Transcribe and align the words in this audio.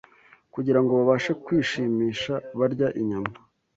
kugira 0.53 0.79
ngo 0.81 0.91
babashe 0.99 1.31
kwishimisha 1.43 2.33
barya 2.59 2.87
inyama 3.01 3.33